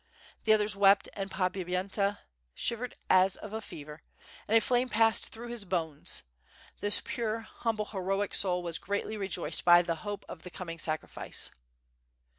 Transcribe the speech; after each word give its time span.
The 0.45 0.53
others 0.53 0.75
wept, 0.75 1.09
and 1.13 1.29
Podbipy 1.29 1.73
enta 1.75 2.17
shivered 2.55 2.95
as 3.07 3.35
of 3.35 3.53
a 3.53 3.61
fever, 3.61 4.01
and 4.47 4.57
a 4.57 4.59
flame 4.59 4.89
passed 4.89 5.27
through 5.27 5.49
his 5.49 5.63
bones; 5.63 6.23
this 6.79 7.01
pure, 7.05 7.41
humble, 7.41 7.85
heroic 7.85 8.33
soul 8.33 8.63
was 8.63 8.79
greatly 8.79 9.15
rejoiced 9.15 9.63
by 9.63 9.83
the 9.83 9.97
hope 9.97 10.25
of 10.27 10.41
the 10.41 10.49
coming 10.49 10.79
sacrifice. 10.79 11.51